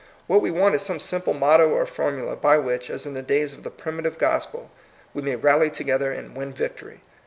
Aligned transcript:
What 0.25 0.41
we 0.41 0.49
want 0.49 0.73
is 0.73 0.81
some 0.81 0.99
simple 0.99 1.35
motto 1.35 1.69
or 1.75 1.85
formula 1.85 2.35
by 2.35 2.57
which, 2.57 2.89
as 2.89 3.05
in 3.05 3.13
the 3.13 3.21
days 3.21 3.53
of 3.53 3.61
the 3.61 3.69
primitive 3.69 4.17
gospel, 4.17 4.71
we 5.13 5.21
may 5.21 5.35
rally 5.35 5.69
together 5.69 6.11
and 6.11 6.35
win 6.35 6.53
vic 6.53 6.77
tory. 6.77 7.01